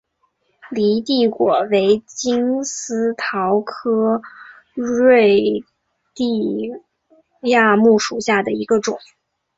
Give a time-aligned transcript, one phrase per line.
[0.71, 4.19] 犁地果为金丝桃科
[4.73, 5.63] 瑞
[6.15, 6.73] 地
[7.41, 8.97] 亚木属下的一个种。